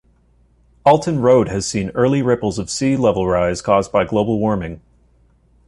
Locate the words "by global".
3.91-4.39